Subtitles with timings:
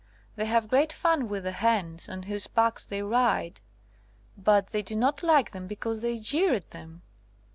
[0.35, 3.61] They have great fun with the hens, on whose backs they ride,
[4.35, 7.03] but they do not like them because they * j eer' at them.